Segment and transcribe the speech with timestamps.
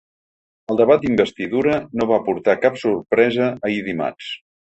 [0.75, 4.35] El debat d’investidura no va aportar cap sorpresa ahir dimarts.